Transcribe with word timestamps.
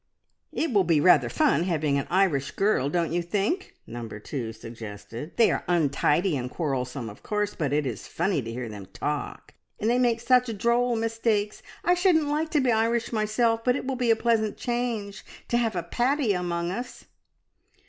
"It 0.51 0.71
will 0.73 0.83
be 0.83 0.99
rather 0.99 1.29
fun 1.29 1.65
having 1.65 1.99
an 1.99 2.07
Irish 2.09 2.49
girl, 2.49 2.89
don't 2.89 3.11
you 3.13 3.21
think?" 3.21 3.75
number 3.85 4.19
two 4.19 4.51
suggested. 4.51 5.37
"They 5.37 5.51
are 5.51 5.63
untidy 5.67 6.35
and 6.35 6.49
quarrelsome, 6.49 7.07
of 7.07 7.21
course, 7.21 7.53
but 7.53 7.71
it 7.71 7.85
is 7.85 8.07
funny 8.07 8.41
to 8.41 8.51
hear 8.51 8.67
them 8.67 8.87
talk, 8.87 9.53
and 9.79 9.91
they 9.91 9.99
make 9.99 10.19
such 10.19 10.57
droll 10.57 10.95
mistakes. 10.95 11.61
I 11.85 11.93
shouldn't 11.93 12.29
like 12.29 12.49
to 12.49 12.61
be 12.61 12.71
Irish 12.71 13.13
myself, 13.13 13.63
but 13.63 13.75
it 13.75 13.85
will 13.85 13.95
be 13.95 14.09
a 14.09 14.15
pleasant 14.15 14.57
change 14.57 15.23
to 15.49 15.57
have 15.57 15.75
a 15.75 15.83
Paddy 15.83 16.33
among 16.33 16.71
us!" 16.71 17.05